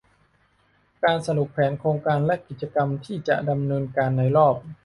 [1.03, 4.55] การสรุปแผนโครงการและกิจกรรมที่จะดำเนินการในรอบ